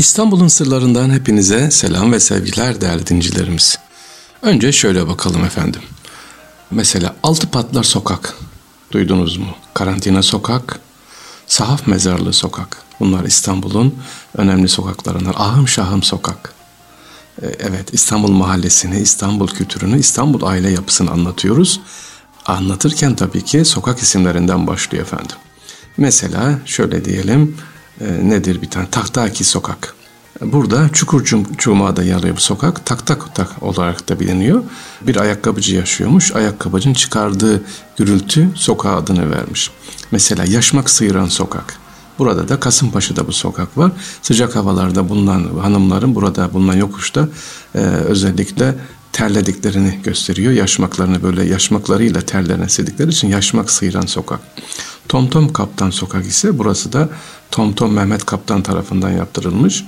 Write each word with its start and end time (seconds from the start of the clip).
İstanbul'un 0.00 0.48
sırlarından 0.48 1.10
hepinize 1.10 1.70
selam 1.70 2.12
ve 2.12 2.20
sevgiler 2.20 2.80
değerli 2.80 3.06
dincilerimiz. 3.06 3.78
Önce 4.42 4.72
şöyle 4.72 5.08
bakalım 5.08 5.44
efendim. 5.44 5.80
Mesela 6.70 7.16
Altı 7.22 7.50
Patlar 7.50 7.82
Sokak. 7.82 8.34
Duydunuz 8.92 9.36
mu? 9.36 9.46
Karantina 9.74 10.22
Sokak, 10.22 10.80
Sahaf 11.46 11.86
Mezarlığı 11.86 12.32
Sokak. 12.32 12.76
Bunlar 13.00 13.24
İstanbul'un 13.24 13.94
önemli 14.36 14.68
sokaklarından. 14.68 15.34
Ahım 15.36 15.68
Şahım 15.68 16.02
Sokak. 16.02 16.54
Ee, 17.42 17.46
evet 17.58 17.88
İstanbul 17.92 18.30
mahallesini, 18.30 19.00
İstanbul 19.00 19.48
kültürünü, 19.48 19.98
İstanbul 19.98 20.42
aile 20.42 20.70
yapısını 20.70 21.10
anlatıyoruz. 21.10 21.80
Anlatırken 22.46 23.16
tabii 23.16 23.44
ki 23.44 23.64
sokak 23.64 23.98
isimlerinden 23.98 24.66
başlıyor 24.66 25.04
efendim. 25.04 25.36
Mesela 25.96 26.58
şöyle 26.66 27.04
diyelim 27.04 27.56
e, 28.00 28.28
nedir 28.28 28.62
bir 28.62 28.70
tane 28.70 28.86
Tahtaki 28.90 29.44
Sokak. 29.44 29.94
Burada 30.42 30.88
Çukurcuma'da 30.92 32.02
yer 32.02 32.14
alıyor 32.14 32.36
bu 32.36 32.40
sokak. 32.40 32.86
Tak 32.86 33.06
tak 33.06 33.62
olarak 33.62 34.08
da 34.08 34.20
biliniyor. 34.20 34.62
Bir 35.02 35.16
ayakkabıcı 35.16 35.76
yaşıyormuş. 35.76 36.32
Ayakkabıcının 36.32 36.94
çıkardığı 36.94 37.62
gürültü 37.96 38.48
sokağa 38.54 38.96
adını 38.96 39.30
vermiş. 39.30 39.70
Mesela 40.10 40.44
Yaşmak 40.44 40.90
Sıyıran 40.90 41.26
Sokak. 41.26 41.78
Burada 42.18 42.48
da 42.48 42.60
Kasımpaşa'da 42.60 43.26
bu 43.26 43.32
sokak 43.32 43.78
var. 43.78 43.92
Sıcak 44.22 44.56
havalarda 44.56 45.08
bulunan 45.08 45.58
hanımların 45.58 46.14
burada 46.14 46.52
bulunan 46.52 46.76
yokuşta 46.76 47.28
e, 47.74 47.78
özellikle 47.78 48.74
terlediklerini 49.12 49.98
gösteriyor. 50.04 50.52
Yaşmaklarını 50.52 51.22
böyle 51.22 51.44
yaşmaklarıyla 51.44 52.20
terlerine 52.20 52.68
sildikleri 52.68 53.10
için 53.10 53.28
yaşmak 53.28 53.70
sıyıran 53.70 54.06
sokak. 54.06 54.40
Tomtom 55.10 55.52
Kaptan 55.52 55.90
Sokak 55.90 56.26
ise 56.26 56.58
burası 56.58 56.92
da 56.92 57.08
Tomtom 57.50 57.92
Mehmet 57.92 58.26
Kaptan 58.26 58.62
tarafından 58.62 59.10
yaptırılmış. 59.10 59.84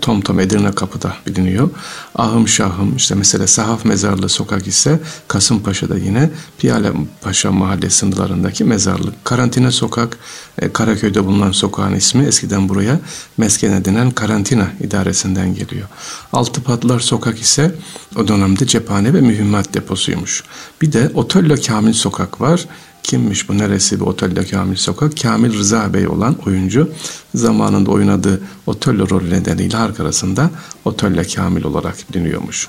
Tomtom 0.00 0.40
Edirne 0.40 0.72
Kapı'da 0.72 1.14
biliniyor. 1.26 1.70
Ahım 2.14 2.48
Şahım 2.48 2.96
işte 2.96 3.14
mesela 3.14 3.46
Sahaf 3.46 3.84
Mezarlığı 3.84 4.28
Sokak 4.28 4.66
ise 4.66 5.00
Kasımpaşa'da 5.28 5.98
yine 5.98 6.30
Piyale 6.58 6.92
Paşa 7.20 7.52
Mahalle 7.52 7.90
sınırlarındaki 7.90 8.64
mezarlık. 8.64 9.24
Karantina 9.24 9.70
Sokak 9.70 10.18
e, 10.58 10.72
Karaköy'de 10.72 11.26
bulunan 11.26 11.52
sokağın 11.52 11.94
ismi 11.94 12.24
eskiden 12.24 12.68
buraya 12.68 13.00
mesken 13.36 13.72
edinen 13.72 14.10
karantina 14.10 14.66
idaresinden 14.80 15.54
geliyor. 15.54 15.88
Altı 16.32 16.62
Patlar 16.62 17.00
Sokak 17.00 17.40
ise 17.40 17.74
o 18.16 18.28
dönemde 18.28 18.66
cephane 18.66 19.14
ve 19.14 19.20
mühimmat 19.20 19.74
deposuymuş. 19.74 20.44
Bir 20.82 20.92
de 20.92 21.10
Otello 21.14 21.56
Kamil 21.66 21.92
Sokak 21.92 22.40
var. 22.40 22.66
Kimmiş 23.02 23.48
bu 23.48 23.58
neresi 23.58 24.00
bir 24.00 24.06
otelde 24.06 24.46
Kamil 24.46 24.76
Sokak? 24.76 25.22
Kamil 25.22 25.58
Rıza 25.58 25.94
Bey 25.94 26.08
olan 26.08 26.36
oyuncu 26.46 26.92
zamanında 27.34 27.90
oynadığı 27.90 28.42
Otello 28.66 29.10
rolü 29.10 29.30
nedeniyle 29.30 29.76
halk 29.76 30.00
arasında 30.00 30.50
Otello 30.84 31.22
Kamil 31.36 31.64
olarak 31.64 31.96
biliniyormuş. 32.10 32.68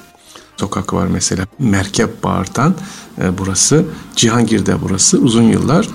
Sokak 0.58 0.94
var 0.94 1.08
mesela 1.08 1.48
Merkep 1.60 2.24
Bağırtan 2.24 2.76
e, 3.22 3.38
burası 3.38 3.86
Cihangir'de 4.16 4.82
burası 4.82 5.18
uzun 5.18 5.44
yıllar 5.44 5.88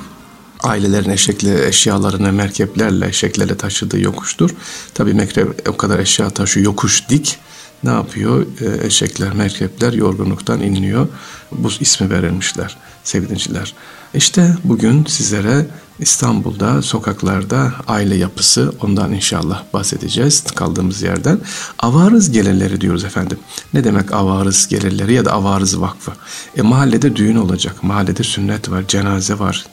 ailelerin 0.63 1.11
eşekli 1.11 1.65
eşyalarını 1.65 2.33
merkeplerle 2.33 3.09
eşeklerle 3.09 3.57
taşıdığı 3.57 4.01
yokuştur. 4.01 4.51
Tabii 4.95 5.15
merkep 5.15 5.69
o 5.69 5.77
kadar 5.77 5.99
eşya 5.99 6.31
taşıyor 6.31 6.67
yokuş 6.67 7.09
dik 7.09 7.39
ne 7.85 7.91
yapıyor? 7.91 8.47
E, 8.61 8.87
eşekler, 8.87 9.33
merkepler 9.33 9.93
yorgunluktan 9.93 10.61
inliyor. 10.61 11.09
Bu 11.53 11.69
ismi 11.81 12.11
verilmişler 12.11 12.77
sevgiliciler. 13.05 13.75
İşte 14.15 14.57
bugün 14.65 15.05
sizlere 15.05 15.67
İstanbul'da 16.01 16.83
sokaklarda 16.83 17.73
aile 17.87 18.17
yapısı 18.17 18.73
ondan 18.83 19.13
inşallah 19.13 19.63
bahsedeceğiz 19.73 20.43
kaldığımız 20.43 21.03
yerden. 21.03 21.39
Avarız 21.79 22.31
gelirleri 22.31 22.81
diyoruz 22.81 23.05
efendim. 23.05 23.39
Ne 23.75 23.85
demek 23.85 24.13
avarız 24.13 24.69
gelirleri 24.69 25.13
ya 25.13 25.25
da 25.25 25.33
avarız 25.33 25.81
vakfı? 25.81 26.13
E 26.57 26.63
mahallede 26.63 27.17
düğün 27.17 27.37
olacak, 27.37 27.83
mahallede 27.83 28.23
sünnet 28.23 28.71
var, 28.71 28.85
cenaze 28.89 29.39
var, 29.39 29.67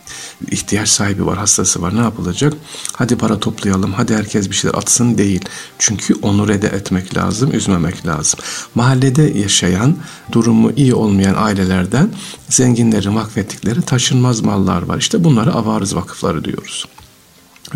ihtiyaç 0.51 0.89
sahibi 0.89 1.25
var, 1.25 1.37
hastası 1.37 1.81
var. 1.81 1.95
Ne 1.95 1.99
yapılacak? 1.99 2.53
Hadi 2.93 3.17
para 3.17 3.39
toplayalım, 3.39 3.93
hadi 3.93 4.15
herkes 4.15 4.49
bir 4.49 4.55
şeyler 4.55 4.77
atsın 4.77 5.17
değil. 5.17 5.45
Çünkü 5.79 6.15
onur 6.21 6.49
ede 6.49 6.67
etmek 6.67 7.17
lazım, 7.17 7.53
üzmemek 7.53 8.07
lazım. 8.07 8.39
Mahallede 8.75 9.23
yaşayan, 9.23 9.95
durumu 10.31 10.71
iyi 10.75 10.93
olmayan 10.93 11.35
ailelerden 11.37 12.09
zenginlerin 12.49 13.15
vakfettikleri 13.15 13.81
taşınmaz 14.25 14.41
mallar 14.41 14.81
var. 14.81 14.97
İşte 14.97 15.23
bunları 15.23 15.53
avarız 15.53 15.95
vakıfları 15.95 16.43
diyoruz 16.43 16.85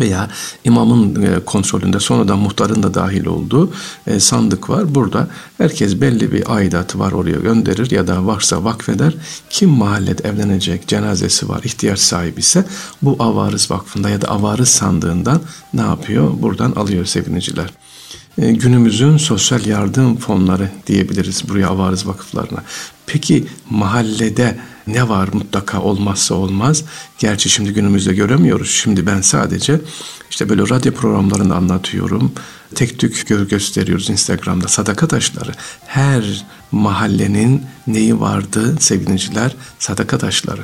veya 0.00 0.28
imamın 0.64 1.22
e, 1.22 1.40
kontrolünde 1.44 2.00
sonradan 2.00 2.38
muhtarın 2.38 2.82
da 2.82 2.94
dahil 2.94 3.26
olduğu 3.26 3.72
e, 4.06 4.20
sandık 4.20 4.70
var. 4.70 4.94
Burada 4.94 5.28
herkes 5.58 6.00
belli 6.00 6.32
bir 6.32 6.54
aidatı 6.54 6.98
var 6.98 7.12
oraya 7.12 7.38
gönderir 7.38 7.90
ya 7.90 8.06
da 8.06 8.26
varsa 8.26 8.64
vakfeder. 8.64 9.14
Kim 9.50 9.70
mahallede 9.70 10.28
evlenecek, 10.28 10.88
cenazesi 10.88 11.48
var, 11.48 11.60
ihtiyaç 11.64 11.98
sahibi 11.98 12.40
ise 12.40 12.64
bu 13.02 13.16
avarız 13.18 13.70
vakfında 13.70 14.10
ya 14.10 14.20
da 14.20 14.28
avarız 14.28 14.68
sandığından 14.68 15.40
ne 15.74 15.80
yapıyor? 15.80 16.30
Buradan 16.42 16.72
alıyor 16.72 17.04
seviniciler. 17.04 17.70
E, 18.38 18.52
günümüzün 18.52 19.16
sosyal 19.16 19.66
yardım 19.66 20.16
fonları 20.16 20.68
diyebiliriz 20.86 21.48
buraya 21.48 21.68
avarız 21.68 22.06
vakıflarına. 22.06 22.62
Peki 23.12 23.46
mahallede 23.70 24.58
ne 24.86 25.08
var 25.08 25.28
mutlaka 25.32 25.80
olmazsa 25.82 26.34
olmaz? 26.34 26.84
Gerçi 27.18 27.50
şimdi 27.50 27.72
günümüzde 27.72 28.14
göremiyoruz. 28.14 28.70
Şimdi 28.70 29.06
ben 29.06 29.20
sadece 29.20 29.80
işte 30.30 30.48
böyle 30.48 30.62
radyo 30.62 30.92
programlarında 30.92 31.56
anlatıyorum. 31.56 32.32
Tek 32.74 32.98
tük 32.98 33.26
gösteriyoruz 33.50 34.10
Instagram'da 34.10 34.68
sadaka 34.68 35.08
taşları. 35.08 35.52
Her 35.86 36.44
mahallenin 36.72 37.62
neyi 37.86 38.20
vardı 38.20 38.76
sevgiliciler? 38.80 39.56
Sadaka 39.78 40.18
taşları. 40.18 40.62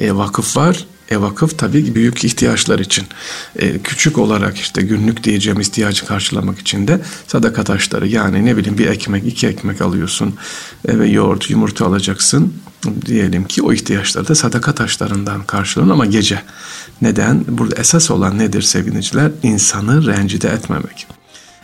E, 0.00 0.16
vakıf 0.16 0.56
var, 0.56 0.86
e 1.10 1.20
vakıf 1.20 1.58
tabii 1.58 1.94
büyük 1.94 2.24
ihtiyaçlar 2.24 2.78
için. 2.78 3.04
E, 3.56 3.78
küçük 3.78 4.18
olarak 4.18 4.58
işte 4.58 4.82
günlük 4.82 5.24
diyeceğim 5.24 5.60
ihtiyacı 5.60 6.06
karşılamak 6.06 6.58
için 6.58 6.88
de 6.88 7.00
sadaka 7.26 7.64
taşları 7.64 8.08
yani 8.08 8.44
ne 8.44 8.56
bileyim 8.56 8.78
bir 8.78 8.86
ekmek 8.86 9.26
iki 9.26 9.46
ekmek 9.46 9.80
alıyorsun 9.80 10.34
eve 10.88 11.08
yoğurt 11.08 11.50
yumurta 11.50 11.86
alacaksın. 11.86 12.54
Diyelim 13.06 13.44
ki 13.44 13.62
o 13.62 13.72
ihtiyaçları 13.72 14.28
da 14.28 14.34
sadaka 14.34 14.74
taşlarından 14.74 15.44
karşılanır 15.44 15.92
ama 15.92 16.06
gece. 16.06 16.42
Neden? 17.02 17.44
Burada 17.48 17.74
esas 17.76 18.10
olan 18.10 18.38
nedir 18.38 18.62
sevgiliciler? 18.62 19.30
İnsanı 19.42 20.06
rencide 20.06 20.48
etmemek. 20.48 21.06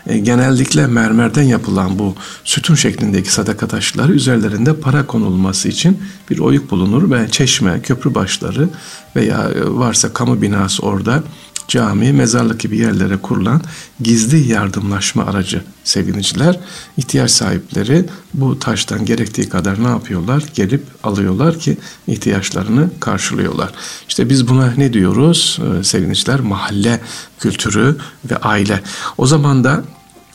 E, 0.06 0.18
genellikle 0.18 0.86
mermerden 0.86 1.42
yapılan 1.42 1.98
bu 1.98 2.14
sütun 2.44 2.74
şeklindeki 2.74 3.32
sadaka 3.32 3.68
taşları 3.68 4.12
üzerlerinde 4.12 4.80
para 4.80 5.06
konulması 5.06 5.68
için 5.68 6.02
bir 6.30 6.38
oyuk 6.38 6.70
bulunur 6.70 7.10
ve 7.10 7.28
çeşme, 7.28 7.82
köprü 7.82 8.14
başları 8.14 8.68
veya 9.16 9.50
e, 9.54 9.64
varsa 9.64 10.12
kamu 10.12 10.42
binası 10.42 10.82
orada 10.82 11.22
cami, 11.70 12.12
mezarlık 12.12 12.60
gibi 12.60 12.78
yerlere 12.78 13.16
kurulan 13.16 13.62
gizli 14.00 14.52
yardımlaşma 14.52 15.24
aracı 15.24 15.62
sevgiliciler. 15.84 16.60
ihtiyaç 16.96 17.30
sahipleri 17.30 18.04
bu 18.34 18.58
taştan 18.58 19.04
gerektiği 19.04 19.48
kadar 19.48 19.84
ne 19.84 19.88
yapıyorlar? 19.88 20.44
Gelip 20.54 20.84
alıyorlar 21.04 21.58
ki 21.58 21.76
ihtiyaçlarını 22.06 22.90
karşılıyorlar. 23.00 23.70
İşte 24.08 24.28
biz 24.28 24.48
buna 24.48 24.72
ne 24.76 24.92
diyoruz 24.92 25.58
ee, 25.60 25.84
sevgiliciler? 25.84 26.40
Mahalle 26.40 27.00
kültürü 27.38 27.96
ve 28.30 28.36
aile. 28.36 28.82
O 29.18 29.26
zaman 29.26 29.64
da 29.64 29.84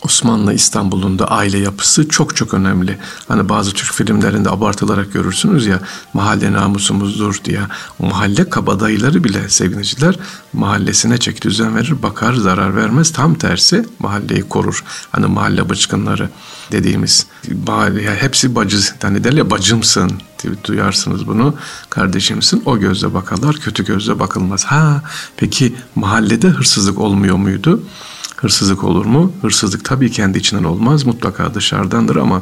Osmanlı 0.02 0.54
İstanbul'un 0.54 1.20
da 1.20 1.32
aile 1.32 1.58
yapısı 1.58 2.10
çok 2.10 2.36
çok 2.36 2.54
önemli. 2.54 2.98
Hani 3.28 3.50
bazı 3.50 3.72
Türk 3.72 3.94
filmlerinde 3.94 4.50
abartılarak 4.50 5.14
görürsünüz 5.14 5.66
ya 5.66 5.80
mahalle 6.14 6.54
namusumuzdur 6.54 7.40
diye. 7.46 7.62
Mahalle 8.00 8.50
kabadayıları 8.50 9.24
bile 9.24 9.50
sevgiliciler 9.50 10.20
mahallesine 10.54 11.18
çeki 11.18 11.42
düzen 11.42 11.76
verir, 11.76 12.04
bakar, 12.04 12.34
zarar 12.34 12.76
vermez. 12.76 13.12
Tam 13.14 13.36
tersi 13.36 13.86
mahalleyi 14.00 14.50
korur. 14.50 14.84
Hani 15.12 15.26
mahalle 15.26 15.70
bıçkınları 15.70 16.30
dediğimiz 16.72 17.26
mahalle, 17.68 18.16
hepsi 18.16 18.56
bacı 18.56 18.78
hani 19.02 19.24
derler 19.24 19.50
bacımsın 19.50 20.12
duyarsınız 20.64 21.28
bunu 21.28 21.56
kardeşimsin 21.90 22.64
o 22.66 22.80
gözle 22.80 23.14
bakarlar 23.14 23.56
kötü 23.56 23.86
gözle 23.86 24.20
bakılmaz. 24.20 24.66
Ha 24.66 25.02
peki 25.38 25.76
mahallede 25.96 26.48
hırsızlık 26.48 27.00
olmuyor 27.00 27.36
muydu? 27.36 27.84
Hırsızlık 28.36 28.84
olur 28.84 29.06
mu? 29.06 29.34
Hırsızlık 29.42 29.86
tabii 29.86 30.12
kendi 30.12 30.38
içinden 30.38 30.64
olmaz. 30.64 31.06
Mutlaka 31.06 31.54
dışarıdandır 31.54 32.16
ama 32.16 32.42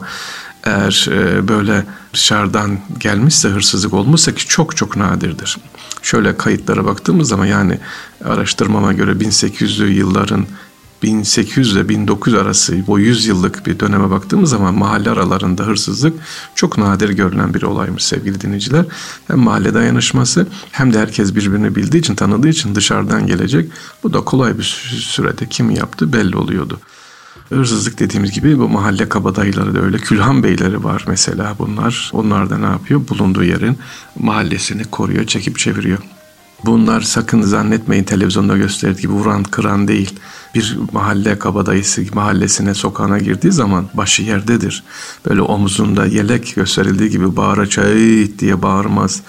eğer 0.63 1.07
e, 1.11 1.47
böyle 1.47 1.85
dışarıdan 2.13 2.79
gelmişse 2.99 3.49
hırsızlık 3.49 3.93
olmuşsa 3.93 4.35
ki 4.35 4.47
çok 4.47 4.77
çok 4.77 4.97
nadirdir. 4.97 5.57
Şöyle 6.01 6.37
kayıtlara 6.37 6.85
baktığımız 6.85 7.27
zaman 7.29 7.45
yani 7.45 7.79
araştırmama 8.25 8.93
göre 8.93 9.11
1800'lü 9.11 9.87
yılların 9.87 10.45
1800 11.03 11.71
ile 11.71 11.89
1900 11.89 12.37
arası 12.37 12.87
bu 12.87 12.99
100 12.99 13.25
yıllık 13.25 13.65
bir 13.65 13.79
döneme 13.79 14.09
baktığımız 14.09 14.49
zaman 14.49 14.73
mahalle 14.73 15.09
aralarında 15.09 15.63
hırsızlık 15.63 16.13
çok 16.55 16.77
nadir 16.77 17.09
görülen 17.09 17.53
bir 17.53 17.61
olaymış 17.61 18.03
sevgili 18.03 18.41
dinleyiciler. 18.41 18.85
Hem 19.27 19.39
mahalle 19.39 19.73
dayanışması 19.73 20.47
hem 20.71 20.93
de 20.93 20.99
herkes 20.99 21.35
birbirini 21.35 21.75
bildiği 21.75 21.99
için 21.99 22.15
tanıdığı 22.15 22.49
için 22.49 22.75
dışarıdan 22.75 23.27
gelecek. 23.27 23.71
Bu 24.03 24.13
da 24.13 24.21
kolay 24.21 24.57
bir 24.57 24.63
sürede 24.99 25.45
kim 25.49 25.69
yaptı 25.69 26.13
belli 26.13 26.37
oluyordu. 26.37 26.79
Hırsızlık 27.49 27.99
dediğimiz 27.99 28.31
gibi 28.31 28.59
bu 28.59 28.69
mahalle 28.69 29.09
kabadayıları 29.09 29.75
da 29.75 29.79
öyle. 29.79 29.97
Külhan 29.97 30.43
beyleri 30.43 30.83
var 30.83 31.05
mesela 31.07 31.55
bunlar. 31.59 32.11
Onlar 32.13 32.49
da 32.49 32.57
ne 32.57 32.65
yapıyor? 32.65 33.07
Bulunduğu 33.09 33.43
yerin 33.43 33.77
mahallesini 34.19 34.83
koruyor, 34.83 35.25
çekip 35.25 35.57
çeviriyor. 35.57 35.97
Bunlar 36.65 37.01
sakın 37.01 37.41
zannetmeyin 37.41 38.03
televizyonda 38.03 38.57
gösterdiği 38.57 39.01
gibi 39.01 39.13
vuran 39.13 39.43
kıran 39.43 39.87
değil. 39.87 40.19
Bir 40.55 40.77
mahalle 40.91 41.39
kabadayısı 41.39 42.03
mahallesine 42.13 42.73
sokağına 42.73 43.19
girdiği 43.19 43.51
zaman 43.51 43.89
başı 43.93 44.23
yerdedir. 44.23 44.83
Böyle 45.25 45.41
omuzunda 45.41 46.05
yelek 46.05 46.53
gösterildiği 46.55 47.09
gibi 47.09 47.35
bağıra 47.35 47.69
çay 47.69 48.27
diye 48.39 48.61
bağırmaz. 48.61 49.21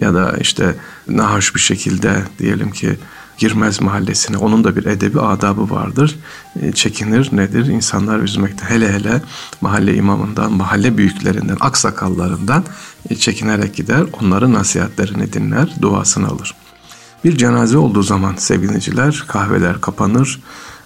Ya 0.00 0.14
da 0.14 0.36
işte 0.40 0.74
nahoş 1.08 1.54
bir 1.54 1.60
şekilde 1.60 2.22
diyelim 2.38 2.70
ki 2.70 2.98
girmez 3.38 3.80
mahallesine. 3.80 4.36
Onun 4.36 4.64
da 4.64 4.76
bir 4.76 4.84
edebi 4.84 5.20
adabı 5.20 5.70
vardır. 5.70 6.18
E, 6.62 6.72
çekinir 6.72 7.28
nedir? 7.32 7.66
İnsanlar 7.66 8.18
üzmekte. 8.18 8.64
Hele 8.64 8.92
hele 8.92 9.22
mahalle 9.60 9.94
imamından, 9.94 10.52
mahalle 10.52 10.98
büyüklerinden, 10.98 11.56
aksakallarından 11.60 12.64
e, 13.10 13.16
çekinerek 13.16 13.74
gider. 13.74 14.04
Onların 14.20 14.52
nasihatlerini 14.52 15.32
dinler, 15.32 15.74
duasını 15.82 16.28
alır. 16.28 16.54
Bir 17.24 17.36
cenaze 17.36 17.78
olduğu 17.78 18.02
zaman 18.02 18.34
sevgiliciler 18.34 19.24
kahveler 19.28 19.80
kapanır. 19.80 20.40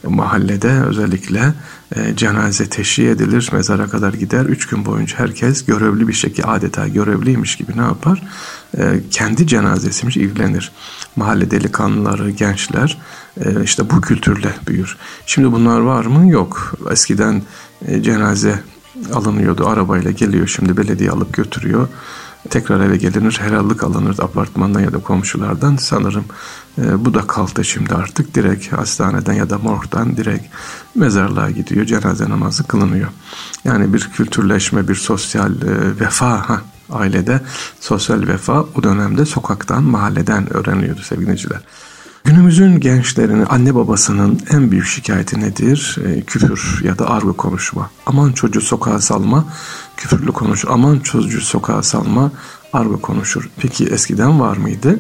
Mahallede 0.08 0.82
özellikle 0.82 1.54
e, 1.96 2.16
cenaze 2.16 2.66
teşhi 2.68 3.08
edilir, 3.08 3.50
mezara 3.52 3.86
kadar 3.86 4.12
gider. 4.12 4.44
Üç 4.44 4.66
gün 4.66 4.84
boyunca 4.86 5.18
herkes 5.18 5.64
görevli 5.64 6.08
bir 6.08 6.12
şekilde 6.12 6.46
adeta 6.46 6.88
görevliymiş 6.88 7.56
gibi 7.56 7.72
ne 7.76 7.80
yapar? 7.80 8.22
E, 8.78 9.00
kendi 9.10 9.46
cenazesiymiş 9.46 10.16
ilgilenir. 10.16 10.72
Mahalle 11.16 11.50
delikanlıları, 11.50 12.30
gençler 12.30 12.98
e, 13.44 13.64
işte 13.64 13.90
bu 13.90 14.00
kültürle 14.00 14.54
büyür. 14.68 14.96
Şimdi 15.26 15.52
bunlar 15.52 15.80
var 15.80 16.04
mı? 16.04 16.30
Yok. 16.30 16.74
Eskiden 16.90 17.42
e, 17.86 18.02
cenaze 18.02 18.60
alınıyordu, 19.12 19.68
arabayla 19.68 20.10
geliyor. 20.10 20.46
Şimdi 20.46 20.76
belediye 20.76 21.10
alıp 21.10 21.32
götürüyor 21.32 21.88
tekrar 22.50 22.80
eve 22.80 22.96
gelinir, 22.96 23.40
helallik 23.42 23.84
alınır 23.84 24.18
apartmandan 24.18 24.80
ya 24.80 24.92
da 24.92 24.98
komşulardan. 24.98 25.76
Sanırım 25.76 26.24
e, 26.78 27.04
bu 27.04 27.14
da 27.14 27.26
kalktı 27.26 27.64
şimdi 27.64 27.94
artık. 27.94 28.34
Direkt 28.34 28.72
hastaneden 28.72 29.32
ya 29.32 29.50
da 29.50 29.58
morgdan 29.58 30.16
direkt 30.16 30.46
mezarlığa 30.94 31.50
gidiyor, 31.50 31.86
cenaze 31.86 32.30
namazı 32.30 32.64
kılınıyor. 32.64 33.08
Yani 33.64 33.94
bir 33.94 34.00
kültürleşme, 34.00 34.88
bir 34.88 34.94
sosyal 34.94 35.52
e, 35.52 36.00
vefa 36.00 36.48
ha, 36.48 36.60
ailede 36.90 37.40
sosyal 37.80 38.26
vefa 38.26 38.60
o 38.60 38.82
dönemde 38.82 39.24
sokaktan, 39.24 39.82
mahalleden 39.82 40.52
öğreniliyordu 40.52 41.02
sevgiliciler. 41.02 41.60
Günümüzün 42.24 42.80
gençlerinin 42.80 43.46
anne 43.48 43.74
babasının 43.74 44.40
en 44.50 44.70
büyük 44.70 44.86
şikayeti 44.86 45.40
nedir? 45.40 45.98
E, 46.04 46.22
küfür 46.22 46.80
ya 46.84 46.98
da 46.98 47.10
argo 47.10 47.32
konuşma. 47.32 47.90
Aman 48.06 48.32
çocuğu 48.32 48.60
sokağa 48.60 49.00
salma, 49.00 49.44
küfürlü 50.02 50.32
konuşur. 50.32 50.68
Aman 50.70 50.98
çocuğu 50.98 51.40
sokağa 51.40 51.82
salma, 51.82 52.32
argo 52.72 53.00
konuşur. 53.00 53.50
Peki 53.56 53.84
eskiden 53.84 54.40
var 54.40 54.56
mıydı? 54.56 54.98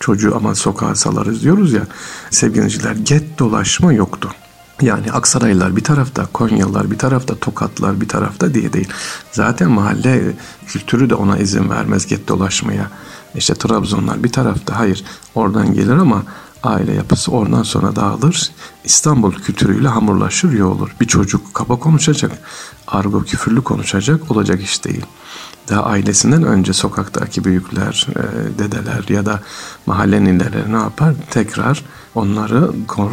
Çocuğu 0.00 0.36
aman 0.36 0.52
sokağa 0.54 0.94
salarız 0.94 1.42
diyoruz 1.42 1.72
ya. 1.72 1.86
Sevgiliciler 2.30 2.94
get 2.94 3.38
dolaşma 3.38 3.92
yoktu. 3.92 4.30
Yani 4.82 5.12
Aksaraylılar 5.12 5.76
bir 5.76 5.84
tarafta, 5.84 6.26
Konyalılar 6.26 6.90
bir 6.90 6.98
tarafta, 6.98 7.34
Tokatlar 7.34 8.00
bir 8.00 8.08
tarafta 8.08 8.54
diye 8.54 8.72
değil. 8.72 8.88
Zaten 9.32 9.70
mahalle 9.70 10.36
kültürü 10.66 11.10
de 11.10 11.14
ona 11.14 11.38
izin 11.38 11.70
vermez 11.70 12.06
get 12.06 12.28
dolaşmaya. 12.28 12.90
İşte 13.34 13.54
Trabzonlar 13.54 14.24
bir 14.24 14.32
tarafta 14.32 14.78
hayır 14.78 15.04
oradan 15.34 15.74
gelir 15.74 15.96
ama 15.96 16.22
aile 16.62 16.94
yapısı 16.94 17.32
oradan 17.32 17.62
sonra 17.62 17.96
dağılır. 17.96 18.50
İstanbul 18.84 19.32
kültürüyle 19.32 19.88
hamurlaşır, 19.88 20.52
yoğulur. 20.52 20.96
Bir 21.00 21.06
çocuk 21.06 21.54
kaba 21.54 21.76
konuşacak, 21.76 22.32
argo 22.94 23.22
küfürlü 23.22 23.62
konuşacak 23.62 24.30
olacak 24.30 24.62
iş 24.62 24.84
değil. 24.84 25.06
Daha 25.68 25.82
ailesinden 25.82 26.42
önce 26.42 26.72
sokaktaki 26.72 27.44
büyükler, 27.44 28.06
e, 28.16 28.58
dedeler 28.58 29.04
ya 29.08 29.26
da 29.26 29.40
mahalle 29.86 30.24
nineleri 30.24 30.72
ne 30.72 30.76
yapar? 30.76 31.14
Tekrar 31.30 31.84
onları 32.14 32.70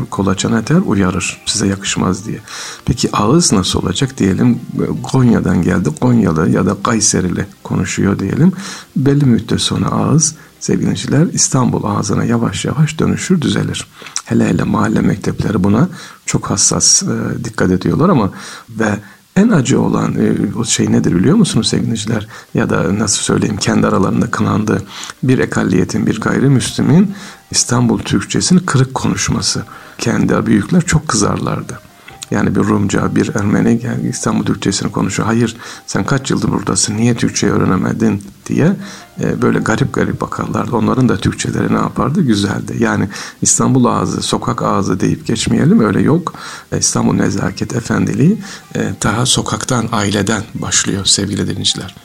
kolaçan 0.10 0.54
eder, 0.54 0.82
uyarır. 0.86 1.42
Size 1.46 1.68
yakışmaz 1.68 2.26
diye. 2.26 2.40
Peki 2.86 3.10
ağız 3.16 3.54
nasıl 3.54 3.80
olacak? 3.80 4.18
Diyelim 4.18 4.60
Konya'dan 5.04 5.62
geldi. 5.62 5.90
Konyalı 6.02 6.50
ya 6.50 6.66
da 6.66 6.76
Kayserili 6.84 7.46
konuşuyor 7.64 8.20
diyelim. 8.20 8.52
Belli 8.96 9.26
müddet 9.26 9.62
sonra 9.62 9.86
ağız 9.86 10.36
sevgiliciler 10.60 11.28
İstanbul 11.34 11.84
ağzına 11.84 12.24
yavaş 12.24 12.66
yavaş 12.66 13.00
dönüşür, 13.00 13.42
düzelir. 13.42 13.88
Hele 14.26 14.48
hele 14.48 14.64
mahalle 14.64 15.02
mektepleri 15.02 15.64
buna 15.64 15.90
çok 16.26 16.50
hassas 16.50 17.04
e, 17.04 17.44
dikkat 17.44 17.72
ediyorlar 17.72 18.10
ama 18.10 18.32
ve 18.70 19.00
en 19.42 19.50
acı 19.50 19.82
olan 19.82 20.16
e, 20.16 20.56
o 20.56 20.66
şey 20.66 20.92
nedir 20.92 21.16
biliyor 21.16 21.36
musunuz 21.36 21.68
sevgiliciler? 21.68 22.28
Ya 22.54 22.70
da 22.70 23.00
nasıl 23.00 23.22
söyleyeyim 23.22 23.58
kendi 23.58 23.88
aralarında 23.88 24.32
kınandı. 24.32 24.84
Bir 25.24 25.40
ekalliyetin, 25.40 26.06
bir 26.06 26.22
gayrimüslimin 26.22 27.16
İstanbul 27.52 28.00
Türkçesini 28.00 28.66
kırık 28.66 28.94
konuşması. 28.94 29.64
Kendi 29.98 30.46
büyükler 30.46 30.82
çok 30.82 31.08
kızarlardı. 31.08 31.91
Yani 32.32 32.56
bir 32.56 32.60
Rumca, 32.60 33.16
bir 33.16 33.36
Ermeni 33.36 33.82
yani 33.84 34.10
İstanbul 34.10 34.46
Türkçesini 34.46 34.92
konuşuyor. 34.92 35.28
Hayır 35.28 35.56
sen 35.88 36.04
kaç 36.04 36.32
yıldır 36.32 36.52
buradasın 36.52 36.98
niye 36.98 37.16
Türkçe 37.16 37.50
öğrenemedin 37.50 38.24
diye 38.46 38.76
e, 39.22 39.42
böyle 39.42 39.60
garip 39.60 39.94
garip 39.94 40.22
bakarlardı. 40.22 40.76
Onların 40.76 41.10
da 41.10 41.18
Türkçeleri 41.18 41.74
ne 41.74 41.78
yapardı? 41.78 42.22
Güzeldi. 42.22 42.76
Yani 42.80 43.10
İstanbul 43.42 43.86
ağzı, 43.86 44.22
sokak 44.22 44.62
ağzı 44.62 45.00
deyip 45.00 45.28
geçmeyelim 45.28 45.80
öyle 45.80 46.02
yok. 46.02 46.34
E, 46.72 46.78
İstanbul 46.78 47.14
nezaket, 47.14 47.76
efendiliği 47.76 48.38
e, 48.76 48.94
daha 49.04 49.26
sokaktan, 49.26 49.90
aileden 49.92 50.44
başlıyor 50.54 51.06
sevgili 51.06 51.48
dinleyiciler. 51.48 51.96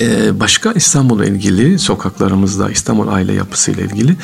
Ee, 0.00 0.40
başka 0.40 0.72
İstanbul'la 0.72 1.24
ilgili 1.24 1.78
sokaklarımızda 1.78 2.70
İstanbul 2.70 3.08
aile 3.08 3.32
yapısıyla 3.32 3.82
ilgili 3.82 4.16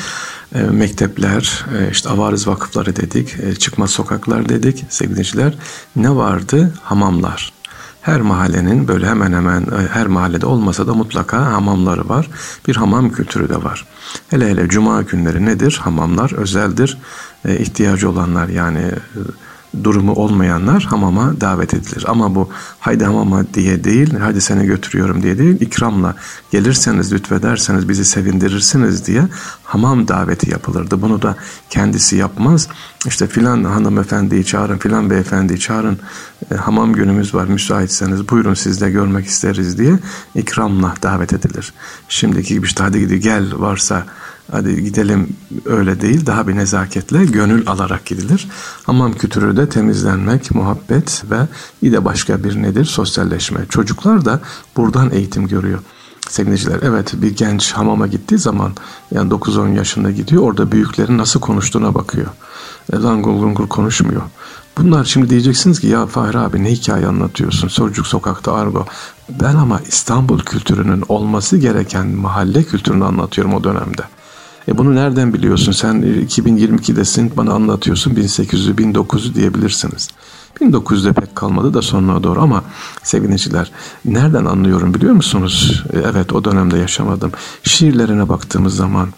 e, 0.55 0.61
mektepler, 0.61 1.65
e, 1.79 1.91
işte 1.91 2.09
avariz 2.09 2.47
vakıfları 2.47 2.95
dedik, 2.95 3.35
e, 3.39 3.55
çıkmaz 3.55 3.91
sokaklar 3.91 4.49
dedik 4.49 4.85
sevgiliciler. 4.89 5.53
Ne 5.95 6.15
vardı? 6.15 6.73
Hamamlar. 6.83 7.53
Her 8.01 8.21
mahallenin 8.21 8.87
böyle 8.87 9.07
hemen 9.07 9.33
hemen 9.33 9.65
her 9.93 10.07
mahallede 10.07 10.45
olmasa 10.45 10.87
da 10.87 10.93
mutlaka 10.93 11.45
hamamları 11.45 12.09
var. 12.09 12.29
Bir 12.67 12.75
hamam 12.75 13.11
kültürü 13.11 13.49
de 13.49 13.63
var. 13.63 13.87
Hele 14.29 14.49
hele 14.49 14.67
cuma 14.67 15.01
günleri 15.01 15.45
nedir? 15.45 15.79
Hamamlar 15.83 16.33
özeldir. 16.33 16.97
İhtiyacı 17.59 18.09
olanlar 18.09 18.47
yani 18.47 18.91
durumu 19.83 20.13
olmayanlar 20.13 20.83
hamama 20.83 21.41
davet 21.41 21.73
edilir. 21.73 22.05
Ama 22.07 22.35
bu 22.35 22.49
haydi 22.79 23.05
hamama 23.05 23.53
diye 23.53 23.83
değil, 23.83 24.13
hadi 24.19 24.41
seni 24.41 24.65
götürüyorum 24.65 25.23
diye 25.23 25.37
değil, 25.37 25.61
ikramla 25.61 26.15
gelirseniz 26.51 27.13
lütfederseniz 27.13 27.89
bizi 27.89 28.05
sevindirirsiniz 28.05 29.05
diye 29.05 29.27
hamam 29.63 30.07
daveti 30.07 30.51
yapılırdı. 30.51 31.01
Bunu 31.01 31.21
da 31.21 31.35
kendisi 31.69 32.15
yapmaz. 32.15 32.67
İşte 33.05 33.27
filan 33.27 33.63
hanımefendiyi 33.63 34.45
çağırın, 34.45 34.77
filan 34.77 35.09
beyefendiyi 35.09 35.59
çağırın, 35.59 35.99
e, 36.51 36.55
hamam 36.55 36.93
günümüz 36.93 37.35
var 37.35 37.47
müsaitseniz 37.47 38.29
buyurun 38.29 38.53
siz 38.53 38.81
de 38.81 38.91
görmek 38.91 39.25
isteriz 39.25 39.77
diye 39.77 39.99
ikramla 40.35 40.93
davet 41.03 41.33
edilir. 41.33 41.73
Şimdiki 42.09 42.53
gibi 42.53 42.65
işte 42.65 42.83
hadi 42.83 42.99
gidi 42.99 43.19
gel 43.19 43.59
varsa 43.59 44.05
hadi 44.51 44.83
gidelim 44.83 45.35
öyle 45.65 46.01
değil 46.01 46.25
daha 46.25 46.47
bir 46.47 46.55
nezaketle 46.55 47.25
gönül 47.25 47.67
alarak 47.67 48.05
gidilir. 48.05 48.47
Hamam 48.83 49.13
kültürü 49.13 49.57
de 49.57 49.69
temizlenmek, 49.69 50.55
muhabbet 50.55 51.23
ve 51.31 51.47
bir 51.83 51.91
de 51.91 52.05
başka 52.05 52.43
bir 52.43 52.61
nedir 52.61 52.85
sosyalleşme. 52.85 53.65
Çocuklar 53.69 54.25
da 54.25 54.39
buradan 54.77 55.11
eğitim 55.11 55.47
görüyor. 55.47 55.79
Sevgiliciler 56.29 56.79
evet 56.81 57.13
bir 57.13 57.35
genç 57.35 57.71
hamama 57.71 58.07
gittiği 58.07 58.37
zaman 58.37 58.73
yani 59.11 59.31
9-10 59.31 59.75
yaşında 59.75 60.11
gidiyor 60.11 60.43
orada 60.43 60.71
büyüklerin 60.71 61.17
nasıl 61.17 61.39
konuştuğuna 61.39 61.95
bakıyor. 61.95 62.27
E, 62.93 62.97
langur 62.97 63.33
lungur 63.33 63.67
konuşmuyor. 63.67 64.21
Bunlar 64.77 65.03
şimdi 65.03 65.29
diyeceksiniz 65.29 65.79
ki 65.79 65.87
ya 65.87 66.05
Fahri 66.05 66.39
abi 66.39 66.63
ne 66.63 66.71
hikaye 66.71 67.07
anlatıyorsun? 67.07 67.67
Çocuk 67.67 68.07
sokakta 68.07 68.53
argo. 68.53 68.85
Ben 69.29 69.55
ama 69.55 69.79
İstanbul 69.87 70.39
kültürünün 70.39 71.03
olması 71.09 71.57
gereken 71.57 72.07
mahalle 72.07 72.63
kültürünü 72.63 73.05
anlatıyorum 73.05 73.53
o 73.53 73.63
dönemde. 73.63 74.03
E 74.67 74.77
bunu 74.77 74.95
nereden 74.95 75.33
biliyorsun? 75.33 75.71
Sen 75.71 75.95
2022'desin 76.01 77.37
bana 77.37 77.53
anlatıyorsun 77.53 78.11
1800'ü 78.15 78.75
1900'ü 78.75 79.35
diyebilirsiniz. 79.35 80.09
1900'de 80.61 81.13
pek 81.13 81.35
kalmadı 81.35 81.73
da 81.73 81.81
sonuna 81.81 82.23
doğru 82.23 82.41
ama 82.41 82.63
sevgiliciler 83.03 83.71
nereden 84.05 84.45
anlıyorum 84.45 84.93
biliyor 84.93 85.13
musunuz? 85.13 85.83
E, 85.93 85.97
evet 85.99 86.33
o 86.33 86.43
dönemde 86.43 86.77
yaşamadım. 86.77 87.31
Şiirlerine 87.63 88.29
baktığımız 88.29 88.75
zaman, 88.75 89.09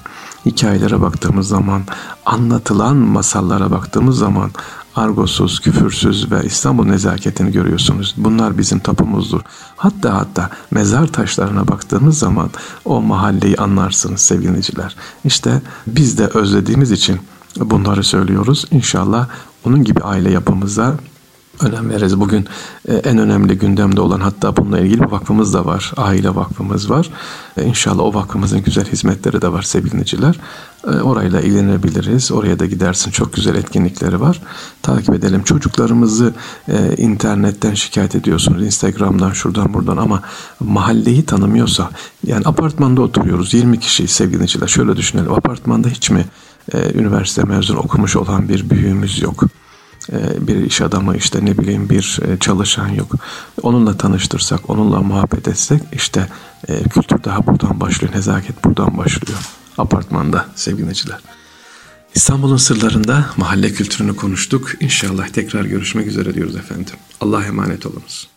hikayelere 0.45 1.01
baktığımız 1.01 1.47
zaman, 1.47 1.81
anlatılan 2.25 2.95
masallara 2.95 3.71
baktığımız 3.71 4.17
zaman 4.17 4.51
argosuz, 4.95 5.59
küfürsüz 5.59 6.31
ve 6.31 6.43
İstanbul 6.43 6.85
nezaketini 6.85 7.51
görüyorsunuz. 7.51 8.13
Bunlar 8.17 8.57
bizim 8.57 8.79
tapumuzdur. 8.79 9.41
Hatta 9.75 10.13
hatta 10.13 10.49
mezar 10.71 11.07
taşlarına 11.07 11.67
baktığınız 11.67 12.19
zaman 12.19 12.49
o 12.85 13.01
mahalleyi 13.01 13.57
anlarsınız 13.57 14.21
sevgiliciler. 14.21 14.95
İşte 15.25 15.61
biz 15.87 16.17
de 16.17 16.27
özlediğimiz 16.27 16.91
için 16.91 17.19
bunları 17.59 18.03
söylüyoruz. 18.03 18.65
İnşallah 18.71 19.27
onun 19.65 19.83
gibi 19.83 20.01
aile 20.01 20.31
yapımıza 20.31 20.95
önem 21.61 21.89
veririz. 21.89 22.19
Bugün 22.19 22.47
e, 22.87 22.93
en 22.93 23.17
önemli 23.17 23.57
gündemde 23.57 24.01
olan 24.01 24.19
hatta 24.19 24.57
bununla 24.57 24.79
ilgili 24.79 25.01
bir 25.01 25.11
vakfımız 25.11 25.53
da 25.53 25.65
var. 25.65 25.91
Aile 25.97 26.35
vakfımız 26.35 26.89
var. 26.89 27.09
E, 27.57 27.63
İnşallah 27.63 28.03
o 28.03 28.13
vakfımızın 28.13 28.63
güzel 28.63 28.85
hizmetleri 28.85 29.41
de 29.41 29.51
var 29.51 29.61
sevgiliciler. 29.61 30.39
E, 30.87 30.89
orayla 30.89 31.41
ilgilenebiliriz. 31.41 32.31
Oraya 32.31 32.59
da 32.59 32.65
gidersin. 32.65 33.11
Çok 33.11 33.33
güzel 33.33 33.55
etkinlikleri 33.55 34.21
var. 34.21 34.41
Takip 34.81 35.15
edelim. 35.15 35.43
Çocuklarımızı 35.43 36.33
internetten 36.97 37.73
şikayet 37.73 38.15
ediyorsunuz. 38.15 38.63
Instagram'dan 38.63 39.31
şuradan 39.31 39.73
buradan 39.73 39.97
ama 39.97 40.21
mahalleyi 40.59 41.25
tanımıyorsa 41.25 41.89
yani 42.23 42.43
apartmanda 42.45 43.01
oturuyoruz. 43.01 43.53
20 43.53 43.79
kişi 43.79 44.07
sevgiliciler. 44.07 44.67
Şöyle 44.67 44.95
düşünelim. 44.97 45.33
Apartmanda 45.33 45.87
hiç 45.87 46.09
mi 46.09 46.25
üniversite 46.93 47.43
mezun 47.43 47.75
okumuş 47.75 48.15
olan 48.15 48.49
bir 48.49 48.69
büyüğümüz 48.69 49.21
yok? 49.21 49.43
Ee, 50.11 50.47
bir 50.47 50.55
iş 50.55 50.81
adamı 50.81 51.17
işte 51.17 51.45
ne 51.45 51.57
bileyim 51.57 51.89
bir 51.89 52.19
e, 52.27 52.39
çalışan 52.39 52.87
yok. 52.87 53.15
Onunla 53.61 53.97
tanıştırsak, 53.97 54.69
onunla 54.69 55.01
muhabbet 55.01 55.47
etsek 55.47 55.81
işte 55.93 56.27
e, 56.67 56.83
kültür 56.83 57.23
daha 57.23 57.47
buradan 57.47 57.79
başlıyor, 57.79 58.13
nezaket 58.13 58.63
buradan 58.63 58.97
başlıyor. 58.97 59.39
Apartmanda 59.77 60.45
sevgiliciler. 60.55 61.19
İstanbul'un 62.15 62.57
sırlarında 62.57 63.25
mahalle 63.37 63.73
kültürünü 63.73 64.15
konuştuk. 64.15 64.71
İnşallah 64.79 65.27
tekrar 65.27 65.65
görüşmek 65.65 66.07
üzere 66.07 66.33
diyoruz 66.33 66.55
efendim. 66.55 66.95
Allah'a 67.21 67.43
emanet 67.43 67.85
olunuz. 67.85 68.34